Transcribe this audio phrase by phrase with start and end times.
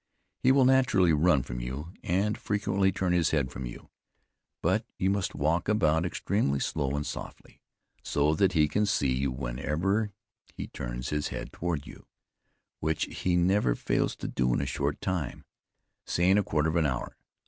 [0.41, 3.91] He will naturally run from you, and frequently turn his head from you;
[4.63, 7.61] but you must walk about extremely slow and softly,
[8.01, 10.09] so that he can see you whenever
[10.55, 12.07] he turns his head towards you,
[12.79, 15.45] which he never fails to do in a short time,
[16.07, 17.15] say in a quarter of an hour.